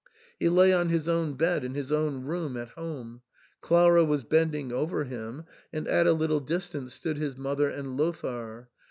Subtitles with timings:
[0.39, 3.21] He lay on his own bed in his own room at home;
[3.61, 8.69] Clara was bending over him, and at a little distance stood his mother and Lothair.